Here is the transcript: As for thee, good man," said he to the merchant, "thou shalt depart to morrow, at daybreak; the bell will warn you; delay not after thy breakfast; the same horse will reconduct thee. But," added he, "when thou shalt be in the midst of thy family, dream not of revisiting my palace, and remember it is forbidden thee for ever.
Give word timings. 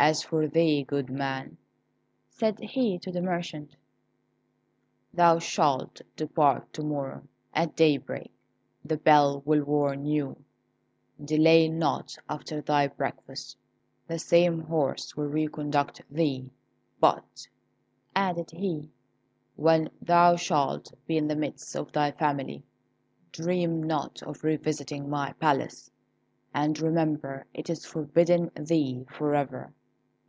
As 0.00 0.22
for 0.22 0.46
thee, 0.46 0.84
good 0.84 1.10
man," 1.10 1.56
said 2.28 2.60
he 2.60 3.00
to 3.00 3.10
the 3.10 3.20
merchant, 3.20 3.74
"thou 5.12 5.40
shalt 5.40 6.00
depart 6.14 6.72
to 6.74 6.84
morrow, 6.84 7.24
at 7.52 7.74
daybreak; 7.74 8.30
the 8.84 8.96
bell 8.96 9.42
will 9.44 9.64
warn 9.64 10.06
you; 10.06 10.36
delay 11.22 11.68
not 11.68 12.16
after 12.28 12.60
thy 12.60 12.86
breakfast; 12.86 13.56
the 14.06 14.20
same 14.20 14.60
horse 14.60 15.16
will 15.16 15.26
reconduct 15.26 16.00
thee. 16.08 16.48
But," 17.00 17.48
added 18.14 18.52
he, 18.52 18.88
"when 19.56 19.90
thou 20.00 20.36
shalt 20.36 20.92
be 21.08 21.16
in 21.16 21.26
the 21.26 21.34
midst 21.34 21.74
of 21.74 21.90
thy 21.90 22.12
family, 22.12 22.62
dream 23.32 23.82
not 23.82 24.22
of 24.22 24.44
revisiting 24.44 25.10
my 25.10 25.32
palace, 25.40 25.90
and 26.54 26.78
remember 26.80 27.46
it 27.52 27.68
is 27.68 27.84
forbidden 27.84 28.52
thee 28.56 29.04
for 29.10 29.34
ever. 29.34 29.72